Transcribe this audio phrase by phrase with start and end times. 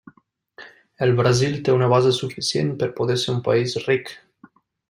[1.07, 4.15] El Brasil té una base suficient per poder ser un país ric.